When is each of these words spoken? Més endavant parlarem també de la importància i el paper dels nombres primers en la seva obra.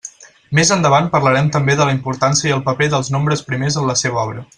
Més 0.59 0.69
endavant 0.75 1.09
parlarem 1.15 1.51
també 1.57 1.75
de 1.81 1.87
la 1.89 1.93
importància 1.97 2.51
i 2.53 2.57
el 2.59 2.65
paper 2.71 2.89
dels 2.95 3.13
nombres 3.17 3.45
primers 3.51 3.79
en 3.83 3.91
la 3.93 3.97
seva 4.05 4.25
obra. 4.25 4.47